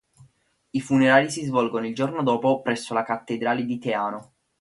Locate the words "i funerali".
0.71-1.29